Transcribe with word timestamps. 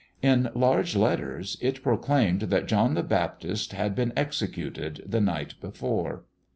In 0.23 0.49
large 0.55 0.95
letters 0.95 1.57
it 1.61 1.83
proclaimed 1.83 2.41
that 2.49 2.65
John 2.65 2.95
the 2.95 3.03
Baptist 3.03 3.73
had 3.73 3.93
been 3.93 4.13
executed 4.17 5.03
the 5.05 5.21
night 5.21 5.53
before. 5.61 6.23